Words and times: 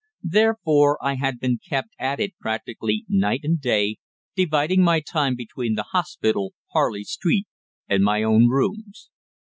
Therefore, 0.23 0.97
I 0.99 1.13
had 1.13 1.39
been 1.39 1.59
kept 1.59 1.89
at 1.99 2.19
it 2.19 2.35
practically 2.39 3.05
night 3.07 3.41
and 3.43 3.61
day, 3.61 3.97
dividing 4.35 4.81
my 4.81 4.99
time 4.99 5.35
between 5.35 5.75
the 5.75 5.85
hospital, 5.91 6.55
Harley 6.73 7.03
Street, 7.03 7.45
and 7.87 8.03
my 8.03 8.23
own 8.23 8.47
rooms. 8.49 9.11